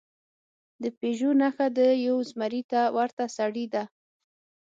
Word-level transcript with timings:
د 0.81 0.83
پېژو 0.99 1.31
نښه 1.39 1.67
د 1.77 1.79
یو 2.07 2.17
زمري 2.29 2.61
ته 2.71 2.81
ورته 2.97 3.25
سړي 3.37 3.65
ده. 3.73 3.83